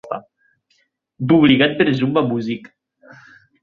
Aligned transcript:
Publicat 1.33 1.79
per 1.83 1.89
Zomba 2.03 2.27
Music. 2.35 2.71